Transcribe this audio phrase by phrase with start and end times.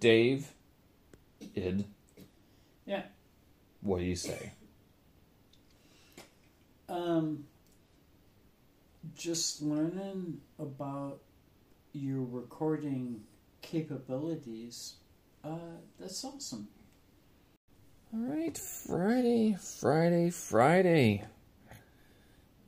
[0.00, 0.52] Dave,
[1.54, 1.84] id.
[2.86, 3.02] Yeah.
[3.80, 4.52] What do you say?
[6.88, 7.44] Um,
[9.16, 11.20] just learning about
[11.92, 13.22] your recording
[13.62, 14.94] capabilities.
[15.44, 16.68] Uh, that's awesome.
[18.14, 21.24] All right, Friday, Friday, Friday.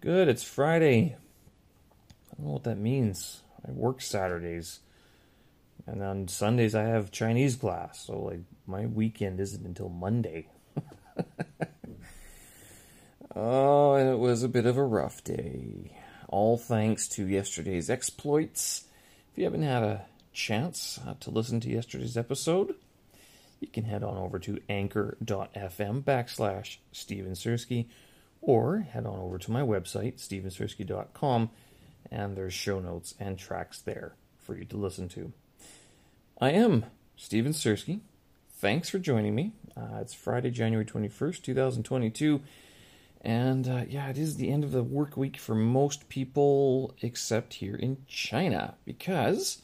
[0.01, 1.17] Good, it's Friday.
[1.17, 3.43] I don't know what that means.
[3.67, 4.81] I work Saturdays.
[5.91, 10.47] And on Sundays I have Chinese class, so like my weekend isn't until Monday.
[13.35, 15.99] oh, and it was a bit of a rough day.
[16.29, 18.85] All thanks to yesterday's exploits.
[19.33, 22.77] If you haven't had a chance uh, to listen to yesterday's episode,
[23.59, 27.87] you can head on over to anchor.fm backslash Steven Sersky
[28.41, 31.51] or head on over to my website, stevensersky.com,
[32.13, 35.33] and there's show notes and tracks there for you to listen to.
[36.43, 36.87] I am
[37.19, 38.01] Steven Sersky.
[38.55, 39.53] Thanks for joining me.
[39.77, 42.41] Uh, it's Friday, January 21st, 2022.
[43.21, 47.55] And uh, yeah, it is the end of the work week for most people except
[47.55, 49.61] here in China because,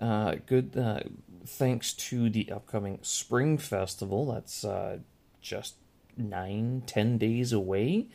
[0.00, 1.00] uh, good, uh,
[1.44, 4.98] thanks to the upcoming Spring Festival, that's uh,
[5.42, 5.74] just
[6.16, 8.06] nine, ten days away.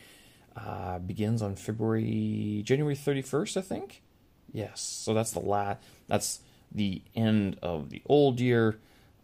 [0.56, 4.00] Uh, begins on February, January 31st, I think.
[4.50, 5.76] Yes, so that's the la-
[6.08, 6.40] that's
[6.72, 8.78] the end of the old year.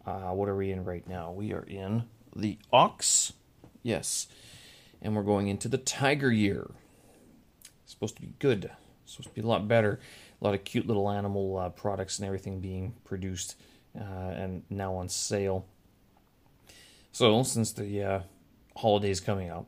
[0.07, 1.31] Uh, what are we in right now?
[1.31, 2.05] We are in
[2.35, 3.33] the ox.
[3.83, 4.27] Yes.
[5.01, 6.71] And we're going into the tiger year.
[7.83, 8.71] It's supposed to be good.
[9.03, 10.01] It's supposed to be a lot better.
[10.41, 13.57] A lot of cute little animal uh, products and everything being produced
[13.99, 15.67] uh, and now on sale.
[17.13, 18.21] So, since the uh,
[18.77, 19.67] holidays coming up,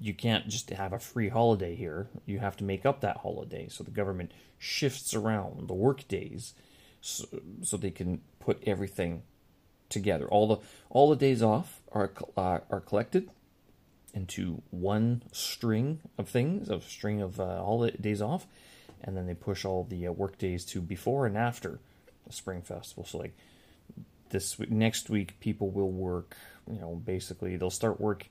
[0.00, 2.08] you can't just have a free holiday here.
[2.24, 3.68] You have to make up that holiday.
[3.68, 6.54] So the government shifts around the work days
[7.00, 7.26] so,
[7.62, 9.22] so they can put everything
[9.88, 10.26] together.
[10.26, 10.56] All the
[10.90, 13.30] all the days off are uh, are collected
[14.14, 18.46] into one string of things, a string of uh, all the days off,
[19.02, 21.80] and then they push all the uh, work days to before and after
[22.26, 23.04] the spring festival.
[23.04, 23.36] So like
[24.30, 26.36] this next week, people will work.
[26.68, 28.26] You know, basically they'll start work.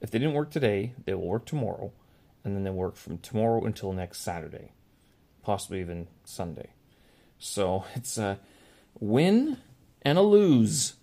[0.00, 1.92] If they didn't work today, they will work tomorrow,
[2.44, 4.72] and then they work from tomorrow until next Saturday,
[5.42, 6.70] possibly even Sunday.
[7.38, 8.38] So it's a
[8.98, 9.58] win
[10.02, 10.94] and a lose,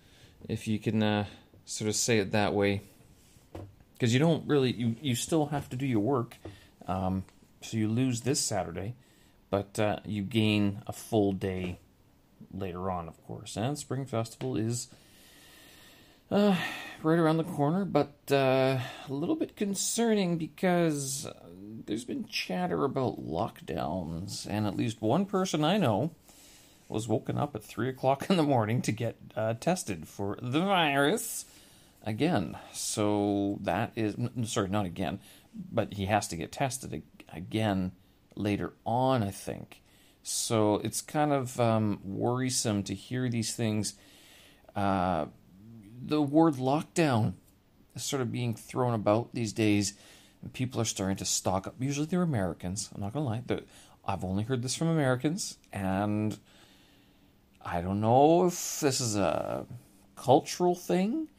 [0.47, 1.25] if you can uh,
[1.65, 2.81] sort of say it that way.
[3.93, 6.37] Because you don't really, you, you still have to do your work.
[6.87, 7.23] Um,
[7.61, 8.95] so you lose this Saturday,
[9.49, 11.79] but uh, you gain a full day
[12.53, 13.55] later on, of course.
[13.55, 14.89] And Spring Festival is
[16.29, 16.55] uh,
[17.03, 21.27] right around the corner, but uh, a little bit concerning because
[21.85, 26.11] there's been chatter about lockdowns, and at least one person I know
[26.87, 30.61] was woken up at 3 o'clock in the morning to get uh, tested for the
[30.61, 31.45] virus
[32.03, 32.57] again.
[32.71, 35.19] So that is, sorry, not again,
[35.71, 37.93] but he has to get tested again
[38.35, 39.81] later on, I think.
[40.21, 43.95] So it's kind of um, worrisome to hear these things.
[44.75, 45.25] Uh,
[46.05, 47.33] the word lockdown
[47.95, 49.93] is sort of being thrown about these days,
[50.41, 51.75] and people are starting to stock up.
[51.79, 52.89] Usually they're Americans.
[52.93, 53.43] I'm not to lie.
[54.05, 56.37] I've only heard this from Americans, and
[57.61, 59.65] I don't know if this is a
[60.15, 61.29] cultural thing,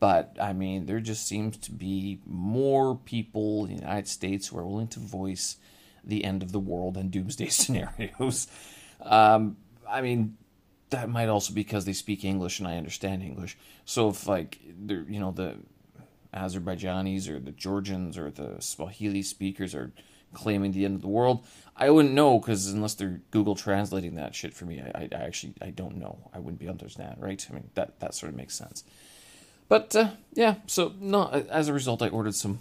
[0.00, 4.58] but I mean, there just seems to be more people in the United States who
[4.58, 5.56] are willing to voice
[6.04, 8.46] the end of the world and doomsday scenarios.
[9.02, 9.58] Um,
[9.88, 10.38] I mean,
[10.90, 13.56] that might also be because they speak English and I understand English.
[13.84, 15.56] So if like they're you know the
[16.34, 19.92] Azerbaijanis or the Georgians or the Swahili speakers are
[20.34, 21.44] claiming the end of the world,
[21.76, 25.54] I wouldn't know because unless they're Google translating that shit for me, I, I, actually
[25.62, 26.18] I don't know.
[26.34, 27.46] I wouldn't be understand, that, right?
[27.50, 28.84] I mean that that sort of makes sense.
[29.68, 32.58] But uh, yeah, so no, as a result, I ordered some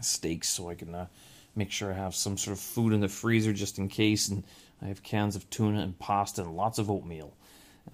[0.00, 1.06] steaks so I can uh,
[1.54, 4.44] make sure I have some sort of food in the freezer just in case, and
[4.82, 7.36] I have cans of tuna and pasta and lots of oatmeal.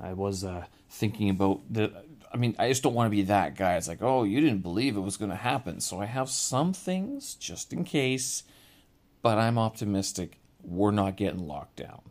[0.01, 1.93] I was uh, thinking about the.
[2.33, 3.77] I mean, I just don't want to be that guy.
[3.77, 6.73] It's like, oh, you didn't believe it was going to happen, so I have some
[6.73, 8.45] things just in case
[9.23, 12.03] but I'm optimistic we're not getting locked down.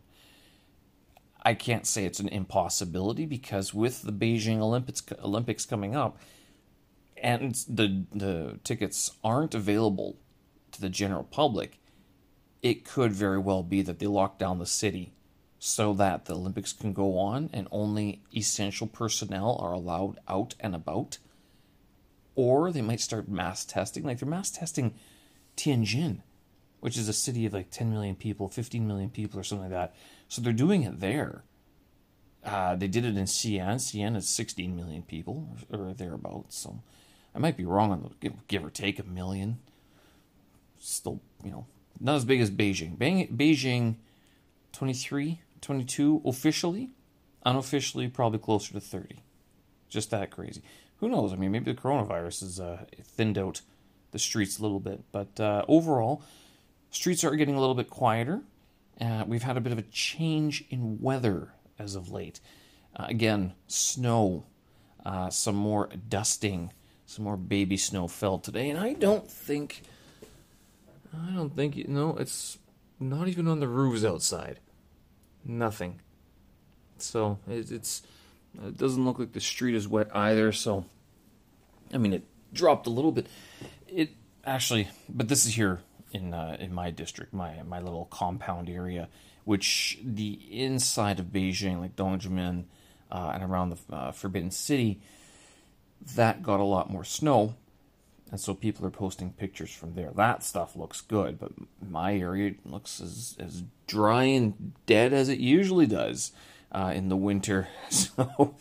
[1.42, 6.18] I can't say it's an impossibility because with the Beijing Olympics Olympics coming up
[7.16, 10.16] and the the tickets aren't available
[10.72, 11.79] to the general public,
[12.62, 15.12] it could very well be that they lock down the city
[15.58, 20.74] so that the Olympics can go on and only essential personnel are allowed out and
[20.74, 21.18] about.
[22.34, 24.94] Or they might start mass testing, like they're mass testing
[25.56, 26.22] Tianjin
[26.80, 29.72] which is a city of like 10 million people, 15 million people, or something like
[29.72, 29.94] that.
[30.28, 31.44] So they're doing it there.
[32.44, 33.76] Uh, they did it in Xi'an.
[33.76, 36.56] Xi'an is 16 million people or thereabouts.
[36.56, 36.80] So
[37.34, 39.58] I might be wrong on the give, give or take a million.
[40.78, 41.66] Still, you know,
[42.00, 42.96] not as big as Beijing.
[42.98, 43.96] Beijing,
[44.72, 46.90] 23, 22 officially,
[47.44, 49.22] unofficially probably closer to 30.
[49.88, 50.62] Just that crazy.
[50.98, 51.32] Who knows?
[51.32, 53.62] I mean, maybe the coronavirus has uh, thinned out
[54.12, 56.22] the streets a little bit, but uh, overall,
[56.90, 58.42] streets are getting a little bit quieter.
[59.00, 62.40] Uh, we've had a bit of a change in weather as of late.
[62.94, 64.44] Uh, again, snow,
[65.06, 66.72] uh, some more dusting,
[67.06, 69.82] some more baby snow fell today, and I don't think,
[71.40, 72.58] don't think you know it's
[72.98, 74.60] not even on the roofs outside.
[75.44, 76.00] Nothing.
[76.98, 78.02] So it, it's
[78.62, 80.52] it doesn't look like the street is wet either.
[80.52, 80.84] So,
[81.94, 83.26] I mean, it dropped a little bit.
[83.88, 84.10] It
[84.44, 85.80] actually, but this is here
[86.12, 89.08] in uh, in my district, my my little compound area,
[89.44, 92.64] which the inside of Beijing, like Dongzhimen
[93.10, 95.00] uh, and around the uh, Forbidden City,
[96.16, 97.54] that got a lot more snow,
[98.30, 100.10] and so people are posting pictures from there.
[100.14, 101.52] That stuff looks good, but
[101.86, 106.32] my area looks as as dry and dead as it usually does
[106.72, 107.68] uh, in the winter.
[107.90, 108.54] So,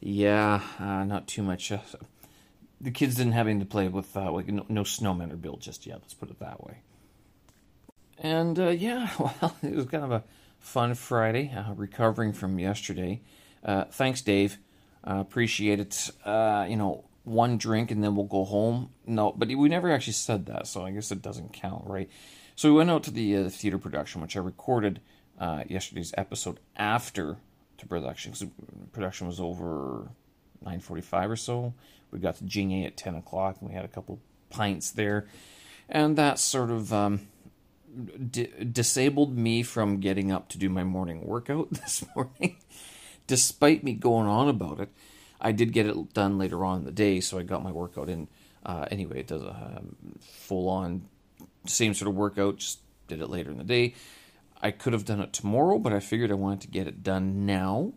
[0.00, 1.70] yeah, uh, not too much.
[1.70, 1.78] Uh,
[2.80, 4.16] the kids didn't have anything to play with.
[4.16, 5.98] Uh, like no, no snowmen are built just yet.
[6.00, 6.78] Let's put it that way.
[8.18, 10.24] And uh, yeah, well, it was kind of a
[10.58, 13.20] fun Friday, uh, recovering from yesterday.
[13.64, 14.58] Thanks, Dave.
[15.04, 16.10] Appreciate it.
[16.26, 18.90] You know, one drink and then we'll go home.
[19.06, 22.10] No, but we never actually said that, so I guess it doesn't count, right?
[22.56, 25.00] So we went out to the uh, theater production, which I recorded
[25.68, 27.38] yesterday's episode after
[27.78, 28.34] the production.
[28.34, 28.50] So
[28.92, 30.10] production was over
[30.64, 31.74] 9:45 or so.
[32.10, 34.20] We got to Jing A at 10 o'clock, and we had a couple
[34.50, 35.26] pints there,
[35.88, 36.92] and that sort of.
[36.92, 37.28] Um,
[38.72, 42.56] disabled me from getting up to do my morning workout this morning.
[43.26, 44.88] Despite me going on about it,
[45.42, 48.08] I did get it done later on in the day, so I got my workout
[48.08, 48.28] in.
[48.64, 51.02] Uh, anyway, it does a um, full on
[51.66, 52.78] same sort of workout, just
[53.08, 53.94] did it later in the day.
[54.62, 57.44] I could have done it tomorrow, but I figured I wanted to get it done
[57.44, 57.92] now,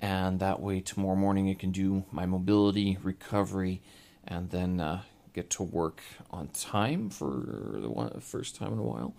[0.00, 3.80] and that way tomorrow morning I can do my mobility recovery,
[4.26, 5.02] and then uh,
[5.32, 9.14] get to work on time for the one, first time in a while.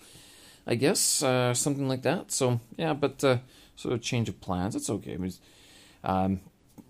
[0.68, 2.32] I guess uh, something like that.
[2.32, 3.38] So yeah, but uh,
[3.76, 4.76] sort of change of plans.
[4.76, 5.14] It's okay.
[5.14, 5.40] It was,
[6.04, 6.42] um,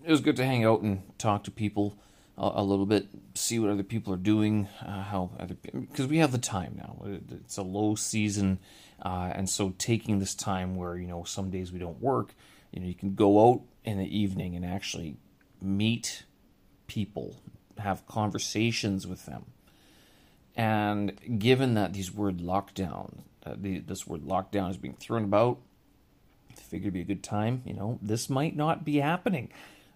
[0.04, 1.96] it was good to hang out and talk to people
[2.36, 6.18] a, a little bit, see what other people are doing, uh, how other because we
[6.18, 6.96] have the time now.
[7.30, 8.58] It's a low season,
[9.02, 12.34] uh, and so taking this time where you know some days we don't work,
[12.72, 15.16] you know you can go out in the evening and actually
[15.60, 16.24] meet
[16.86, 17.36] people
[17.78, 19.46] have conversations with them.
[20.54, 25.58] And given that these word lockdown, uh, the, this word lockdown is being thrown about,
[26.54, 27.62] figured it'd be a good time.
[27.64, 29.50] You know, this might not be happening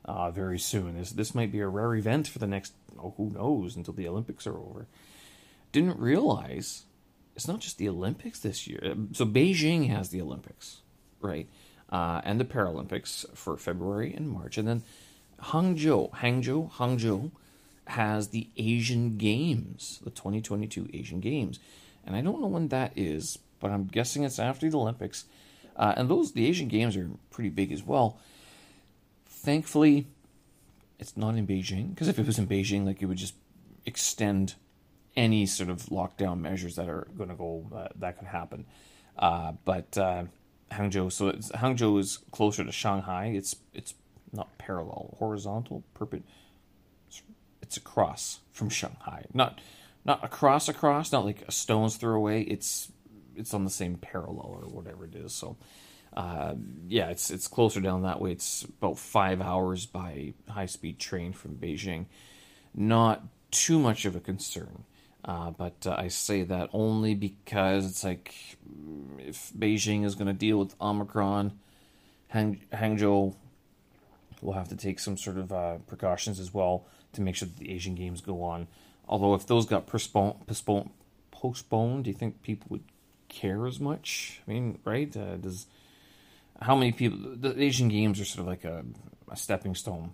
[0.07, 0.97] uh, very soon.
[0.97, 4.09] This this might be a rare event for the next, oh, who knows, until the
[4.09, 4.87] Olympics are over.
[5.73, 6.85] Didn't realize
[7.35, 8.81] it's not just the Olympics this year.
[8.85, 10.81] Um, so Beijing has the Olympics,
[11.21, 11.49] right,
[11.91, 14.83] uh, and the Paralympics for February and March, and then
[15.43, 17.33] Hangzhou, Hangzhou, Hangzhou
[17.89, 21.59] has the Asian Games, the 2022 Asian Games.
[22.05, 25.25] And I don't know when that is, but I'm guessing it's after the Olympics.
[25.77, 28.19] Uh, and those the Asian Games are pretty big as well.
[29.37, 30.07] Thankfully,
[30.99, 33.35] it's not in Beijing because if it was in Beijing, like it would just
[33.85, 34.55] extend
[35.17, 38.67] any sort of lockdown measures that are going to go uh, that could happen.
[39.19, 40.25] Uh, but uh,
[40.73, 43.27] Hangzhou, so Hangzhou is closer to Shanghai.
[43.27, 43.95] It's it's
[44.33, 46.33] not parallel, horizontal, perpendicular
[47.67, 49.25] it's across from Shanghai.
[49.35, 49.61] Not
[50.05, 52.43] not across across, not like a stone's throw away.
[52.43, 52.93] It's
[53.35, 55.33] it's on the same parallel or whatever it is.
[55.33, 55.57] So
[56.15, 56.55] uh,
[56.89, 58.33] yeah, it's it's closer down that way.
[58.33, 62.07] It's about five hours by high speed train from Beijing.
[62.75, 64.85] Not too much of a concern.
[65.25, 68.33] Uh, but uh, I say that only because it's like
[69.19, 71.59] if Beijing is going to deal with Omicron,
[72.29, 73.35] Hang- Hangzhou
[74.41, 77.57] will have to take some sort of uh, precautions as well to make sure that
[77.57, 78.69] the Asian Games go on.
[79.09, 80.91] Although if those got postponed, postponed,
[81.33, 82.85] postponed, do you think people would
[83.29, 84.43] care as much?
[84.47, 85.15] I mean, right?
[85.17, 85.67] Uh, does
[86.61, 87.19] how many people?
[87.37, 88.85] The Asian Games are sort of like a,
[89.31, 90.13] a stepping stone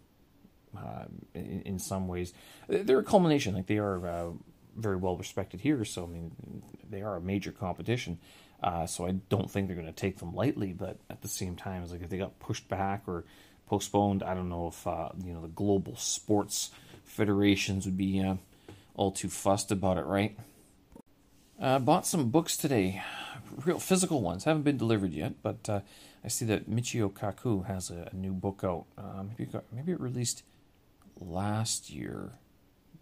[0.76, 2.32] uh, in, in, some ways.
[2.68, 3.54] They're a culmination.
[3.54, 4.30] Like they are uh,
[4.76, 5.84] very well respected here.
[5.84, 8.18] So I mean, they are a major competition.
[8.62, 10.72] Uh, so I don't think they're going to take them lightly.
[10.72, 13.24] But at the same time, it's like if they got pushed back or
[13.66, 16.70] postponed, I don't know if uh, you know the global sports
[17.04, 18.36] federations would be uh,
[18.94, 20.36] all too fussed about it, right?
[21.60, 23.02] Uh, bought some books today.
[23.64, 25.80] Real physical ones haven't been delivered yet, but uh,
[26.24, 28.84] I see that Michio Kaku has a, a new book out.
[28.96, 30.42] Uh, maybe it got, maybe it released
[31.20, 32.32] last year,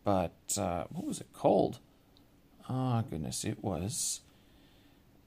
[0.04, 1.78] but uh, what was it called?
[2.68, 4.20] Ah, goodness, it was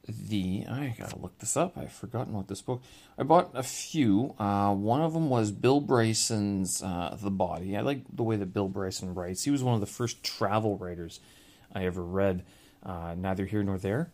[0.08, 0.66] the.
[0.70, 1.78] I gotta look this up.
[1.78, 2.82] I've forgotten what this book.
[3.18, 4.36] I bought a few.
[4.40, 7.78] Uh, one of them was Bill Bryson's uh, The Body.
[7.78, 9.44] I like the way that Bill Bryson writes.
[9.44, 11.20] He was one of the first travel writers
[11.74, 12.44] I ever read.
[12.82, 14.12] Uh, Neither here nor there.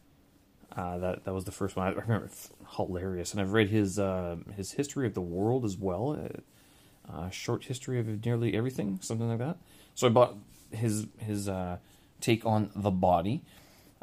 [0.75, 1.87] Uh, that that was the first one.
[1.87, 5.77] I remember it's hilarious, and I've read his uh, his history of the world as
[5.77, 9.57] well, a uh, short history of nearly everything, something like that.
[9.95, 10.35] So I bought
[10.71, 11.77] his his uh,
[12.21, 13.43] take on the body.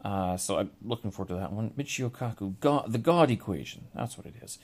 [0.04, 1.70] Uh, so I'm looking forward to that one.
[1.70, 3.86] Michio Kaku, God, the God equation.
[3.94, 4.58] That's what it is.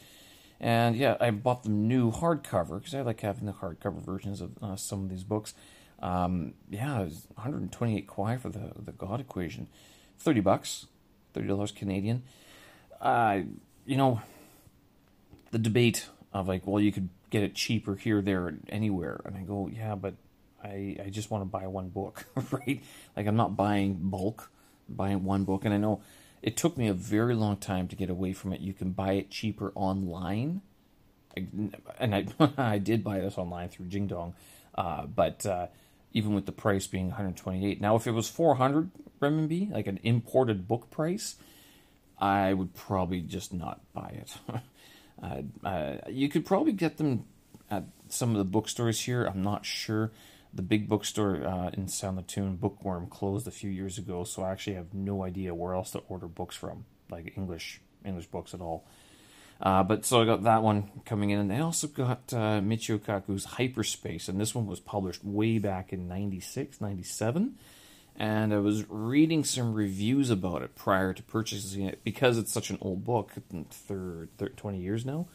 [0.60, 4.50] And yeah, I bought the new hardcover because I like having the hardcover versions of
[4.62, 5.54] uh, some of these books.
[6.00, 9.68] Um, yeah, it was 128 kwai for the the God equation,
[10.18, 10.86] thirty bucks
[11.32, 12.22] thirty dollars Canadian.
[13.00, 13.40] Uh,
[13.84, 14.20] you know,
[15.50, 19.42] the debate of like, well, you could get it cheaper here, there, anywhere, and I
[19.42, 20.14] go, yeah, but
[20.62, 22.82] I I just want to buy one book, right?
[23.16, 24.50] Like I'm not buying bulk,
[24.88, 26.00] I'm buying one book, and I know
[26.42, 28.60] it took me a very long time to get away from it.
[28.60, 30.62] You can buy it cheaper online,
[31.36, 34.34] and I I did buy this online through Jingdong,
[34.74, 35.44] uh, but.
[35.46, 35.66] Uh,
[36.12, 37.80] even with the price being 128.
[37.80, 38.90] Now, if it was 400
[39.20, 41.36] renminbi, like an imported book price,
[42.18, 44.34] I would probably just not buy it.
[45.22, 47.24] uh, uh, you could probably get them
[47.70, 49.24] at some of the bookstores here.
[49.24, 50.12] I'm not sure.
[50.54, 54.76] The big bookstore uh, in Sanlitun, Bookworm, closed a few years ago, so I actually
[54.76, 58.84] have no idea where else to order books from, like English English books at all.
[59.62, 62.98] Uh, but so I got that one coming in, and I also got uh, Michio
[62.98, 67.54] Kaku's Hyperspace, and this one was published way back in 96, 97.
[68.16, 72.70] And I was reading some reviews about it prior to purchasing it because it's such
[72.70, 73.32] an old book,
[73.70, 75.28] third, third 20 years now.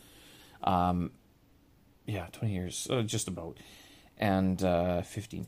[0.63, 1.12] Um,
[2.05, 3.57] yeah, 20 years, uh, just about,
[4.17, 5.48] and uh, 15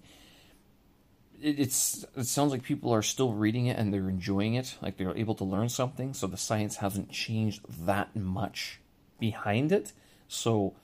[1.41, 5.15] it's it sounds like people are still reading it and they're enjoying it like they're
[5.15, 8.79] able to learn something so the science hasn't changed that much
[9.19, 9.93] behind it.
[10.27, 10.75] So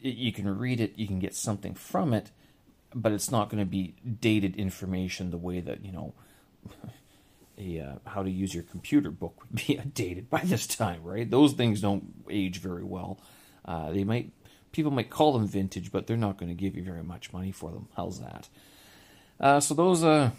[0.00, 2.30] it, you can read it you can get something from it
[2.94, 6.14] but it's not going to be dated information the way that you know
[7.58, 11.30] a uh, how to use your computer book would be dated by this time right?
[11.30, 13.20] Those things don't age very well.
[13.64, 14.32] Uh, they might
[14.72, 17.52] people might call them vintage but they're not going to give you very much money
[17.52, 17.88] for them.
[17.96, 18.48] How's that
[19.42, 20.30] uh, so those uh,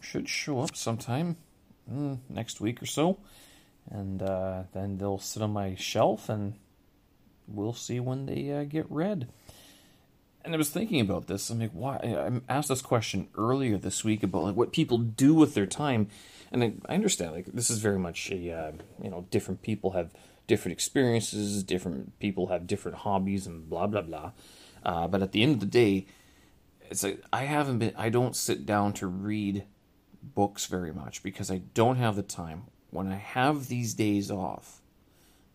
[0.00, 1.36] should show up sometime
[1.92, 3.18] mm, next week or so,
[3.90, 6.54] and uh, then they'll sit on my shelf, and
[7.48, 9.28] we'll see when they uh, get read.
[10.44, 11.50] And I was thinking about this.
[11.50, 11.96] I'm like, why?
[11.96, 16.08] I asked this question earlier this week about like what people do with their time,
[16.52, 19.90] and I, I understand like this is very much a uh, you know different people
[19.90, 20.12] have
[20.46, 24.30] different experiences, different people have different hobbies, and blah blah blah.
[24.84, 26.06] Uh, but at the end of the day,
[26.90, 29.64] it's like I haven't been I don't sit down to read
[30.22, 32.64] books very much because I don't have the time.
[32.90, 34.80] When I have these days off,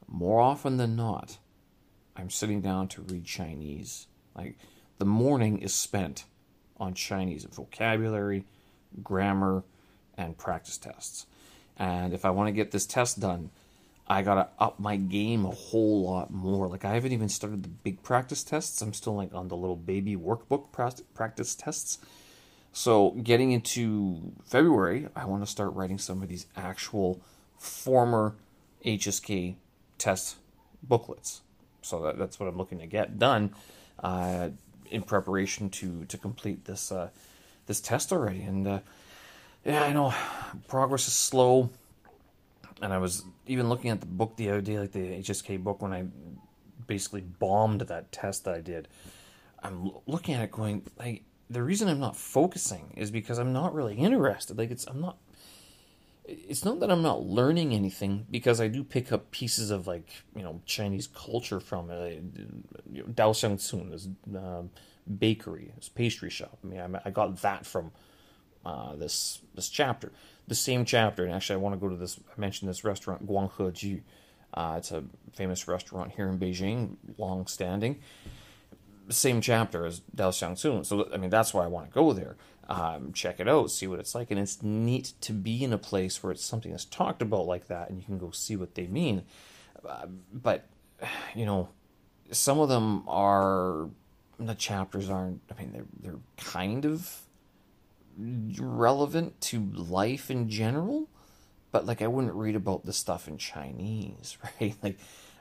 [0.08, 1.38] more often than not,
[2.16, 4.08] I'm sitting down to read Chinese.
[4.36, 4.58] Like
[5.00, 6.26] the morning is spent
[6.78, 8.46] on Chinese vocabulary,
[9.02, 9.64] grammar,
[10.18, 11.26] and practice tests.
[11.78, 13.50] And if I want to get this test done,
[14.14, 16.68] I gotta up my game a whole lot more.
[16.68, 18.82] Like I haven't even started the big practice tests.
[18.82, 20.72] I'm still like on the little baby workbook
[21.14, 21.98] practice tests.
[22.72, 27.22] So getting into February, I want to start writing some of these actual
[27.58, 28.36] former
[28.86, 29.56] HSK
[29.98, 30.36] test
[30.84, 31.42] booklets.
[31.82, 33.56] So that, that's what I'm looking to get done
[34.04, 34.50] uh,
[34.92, 37.10] in preparation to to complete this uh,
[37.66, 38.44] this test already.
[38.44, 38.80] And uh,
[39.66, 40.14] yeah, I know
[40.68, 41.72] progress is slow
[42.84, 45.82] and I was even looking at the book the other day, like the HSK book,
[45.82, 46.04] when I
[46.86, 48.90] basically bombed that test that I did.
[49.64, 53.74] I'm looking at it going like the reason I'm not focusing is because I'm not
[53.74, 54.58] really interested.
[54.58, 55.18] Like it's I'm not.
[56.26, 60.10] It's not that I'm not learning anything because I do pick up pieces of like
[60.36, 63.16] you know Chinese culture from it.
[63.16, 64.64] Dao Xiang Cun, this uh,
[65.18, 66.58] bakery, this pastry shop.
[66.62, 67.92] I mean, I, I got that from
[68.66, 70.12] uh, this this chapter
[70.48, 72.20] the same chapter, and actually, I want to go to this.
[72.36, 74.02] I mentioned this restaurant, Guangheju.
[74.54, 78.00] Uh, it's a famous restaurant here in Beijing, long standing.
[79.10, 82.36] Same chapter as Dao Xiang So, I mean, that's why I want to go there.
[82.70, 84.32] Um, check it out, see what it's like.
[84.32, 87.68] And it's neat to be in a place where it's something that's talked about like
[87.68, 89.24] that, and you can go see what they mean.
[89.88, 90.66] Uh, but,
[91.36, 91.70] you know,
[92.32, 93.90] some of them are,
[94.40, 97.23] the chapters aren't, I mean, they're, they're kind of
[98.18, 101.10] relevant to life in general,
[101.72, 104.76] but like I wouldn't read about this stuff in Chinese, right?
[104.82, 104.98] Like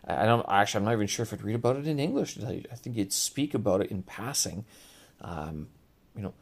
[0.07, 0.79] I don't actually.
[0.79, 2.39] I'm not even sure if I'd read about it in English.
[2.39, 4.65] I think you'd speak about it in passing.
[5.21, 5.69] Um,
[6.17, 6.35] you know,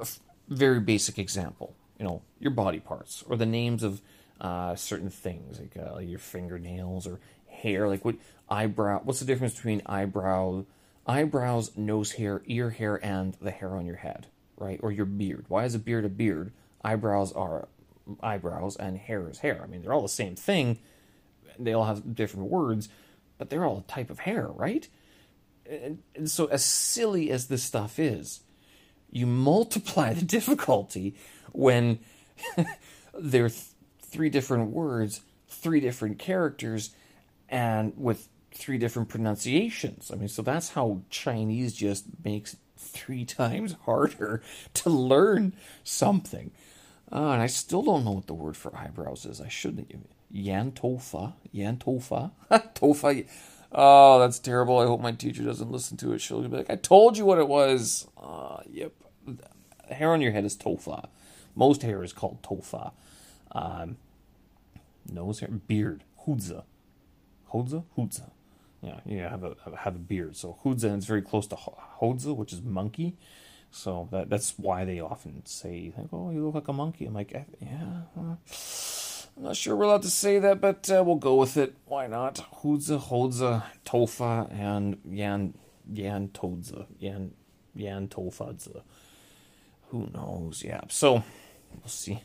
[0.00, 0.06] a
[0.48, 1.74] very basic example.
[1.98, 4.00] You know, your body parts or the names of
[4.40, 7.88] uh, certain things, like, uh, like your fingernails or hair.
[7.88, 8.16] Like what
[8.48, 9.00] eyebrow?
[9.04, 10.64] What's the difference between eyebrow,
[11.06, 14.26] eyebrows, nose hair, ear hair, and the hair on your head,
[14.62, 14.80] right?
[14.82, 15.46] Or your beard.
[15.48, 16.52] Why is a beard a beard?
[16.84, 17.68] Eyebrows are
[18.22, 19.60] eyebrows, and hair is hair.
[19.62, 20.78] I mean, they're all the same thing
[21.58, 22.88] they all have different words,
[23.38, 24.88] but they're all a type of hair, right?
[25.68, 28.40] And, and so, as silly as this stuff is,
[29.10, 31.14] you multiply the difficulty
[31.52, 31.98] when
[33.18, 33.64] there are th-
[34.02, 36.90] three different words, three different characters,
[37.48, 40.10] and with three different pronunciations.
[40.10, 44.42] I mean, so that's how Chinese just makes three times harder
[44.74, 46.50] to learn something.
[47.10, 49.40] Uh, and I still don't know what the word for eyebrows is.
[49.40, 49.92] I shouldn't.
[50.30, 51.34] Yan Tofa.
[51.52, 52.32] Yan Tofa.
[53.74, 54.78] Oh, that's terrible.
[54.78, 56.20] I hope my teacher doesn't listen to it.
[56.20, 58.06] She'll be like, I told you what it was.
[58.22, 58.92] Uh, yep.
[59.90, 61.08] Hair on your head is tofa.
[61.54, 62.92] Most hair is called tofa.
[63.52, 63.96] Um,
[65.10, 66.64] nose hair, beard, hudza.
[67.52, 67.84] Hodza?
[67.96, 68.30] Hudza.
[68.82, 70.36] Yeah, yeah, have a have a beard.
[70.36, 73.16] So hudza is very close to hodza, which is monkey.
[73.70, 77.32] So that that's why they often say, "Oh, you look like a monkey." I'm like,
[77.60, 78.02] yeah.
[78.18, 78.34] Uh,
[79.36, 81.74] I'm not sure we're allowed to say that, but uh, we'll go with it.
[81.86, 82.44] Why not?
[82.62, 85.54] Hudza, Hodza, Tofa, and Yan
[85.90, 86.86] Yan Todza.
[86.98, 87.32] Yan
[87.74, 88.82] Yan Tofadza.
[89.88, 90.62] Who knows?
[90.64, 90.82] Yeah.
[90.88, 91.22] So
[91.72, 92.20] we'll see.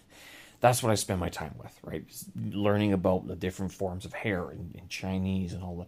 [0.60, 2.04] That's what I spend my time with, right?
[2.36, 5.86] learning about the different forms of hair in, in Chinese and all the.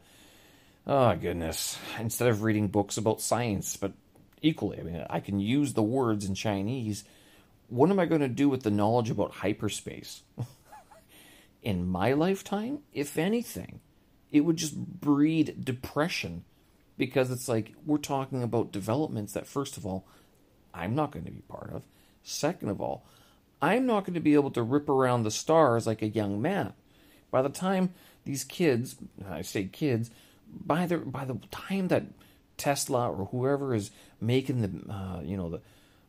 [0.91, 1.77] Oh goodness!
[1.99, 3.91] Instead of reading books about science, but
[4.41, 7.03] equally, I mean, I can use the words in Chinese.
[7.67, 10.23] What am I going to do with the knowledge about hyperspace?
[11.61, 13.81] in my lifetime, if anything,
[14.31, 16.43] it would just breed depression
[16.97, 20.07] because it's like we're talking about developments that, first of all,
[20.73, 21.83] I'm not going to be part of.
[22.23, 23.05] Second of all,
[23.61, 26.73] I'm not going to be able to rip around the stars like a young man.
[27.29, 27.93] By the time
[28.25, 28.95] these kids,
[29.29, 30.09] I say kids,
[30.51, 32.03] by the by the time that
[32.57, 35.61] Tesla or whoever is making the uh, you know the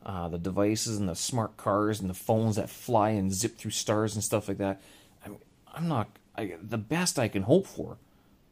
[0.05, 3.71] uh, the devices and the smart cars and the phones that fly and zip through
[3.71, 4.81] stars and stuff like that,
[5.25, 5.37] I'm
[5.73, 6.09] I'm not.
[6.37, 7.99] I, the best I can hope for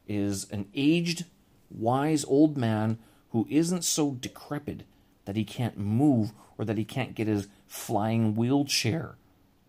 [0.07, 1.25] is an aged,
[1.71, 2.99] wise old man
[3.31, 4.83] who isn't so decrepit
[5.25, 9.15] that he can't move or that he can't get his flying wheelchair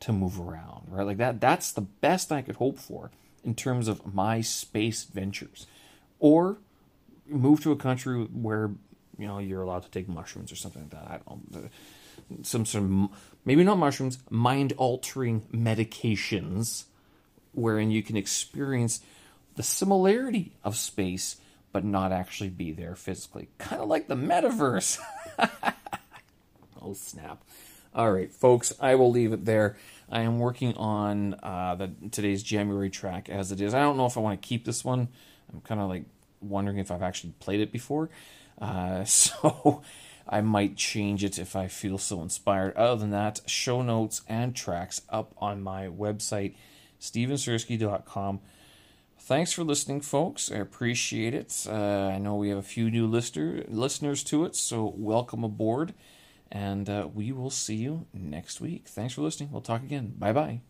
[0.00, 0.86] to move around.
[0.88, 1.40] Right, like that.
[1.40, 3.10] That's the best I could hope for
[3.44, 5.66] in terms of my space ventures,
[6.20, 6.58] or
[7.26, 8.70] move to a country where
[9.18, 11.10] you know you're allowed to take mushrooms or something like that.
[11.10, 11.68] I don't know.
[12.42, 13.08] Some sort of
[13.44, 16.84] maybe not mushrooms, mind altering medications
[17.52, 19.00] wherein you can experience
[19.56, 21.36] the similarity of space
[21.72, 23.48] but not actually be there physically.
[23.58, 24.98] Kind of like the metaverse.
[26.82, 27.42] oh, snap.
[27.94, 29.76] All right, folks, I will leave it there.
[30.10, 33.74] I am working on uh, the today's January track as it is.
[33.74, 35.08] I don't know if I want to keep this one.
[35.52, 36.04] I'm kind of like
[36.40, 38.10] wondering if I've actually played it before.
[38.60, 39.82] Uh, so
[40.28, 42.76] I might change it if I feel so inspired.
[42.76, 46.54] Other than that, show notes and tracks up on my website
[47.00, 48.40] stevensersky.com.
[49.18, 50.50] Thanks for listening, folks.
[50.50, 51.66] I appreciate it.
[51.68, 55.94] Uh, I know we have a few new listener, listeners to it, so welcome aboard.
[56.50, 58.88] And uh, we will see you next week.
[58.88, 59.52] Thanks for listening.
[59.52, 60.14] We'll talk again.
[60.18, 60.60] Bye bye.